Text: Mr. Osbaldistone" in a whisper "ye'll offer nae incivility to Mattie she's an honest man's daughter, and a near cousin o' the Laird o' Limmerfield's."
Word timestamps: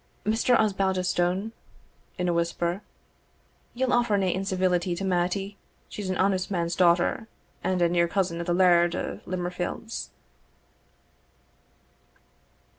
Mr. 0.25 0.59
Osbaldistone" 0.59 1.51
in 2.17 2.27
a 2.27 2.33
whisper 2.33 2.81
"ye'll 3.75 3.93
offer 3.93 4.17
nae 4.17 4.33
incivility 4.33 4.95
to 4.95 5.05
Mattie 5.05 5.59
she's 5.89 6.09
an 6.09 6.17
honest 6.17 6.49
man's 6.49 6.75
daughter, 6.75 7.27
and 7.63 7.83
a 7.83 7.87
near 7.87 8.07
cousin 8.07 8.41
o' 8.41 8.43
the 8.43 8.51
Laird 8.51 8.95
o' 8.95 9.19
Limmerfield's." 9.27 10.09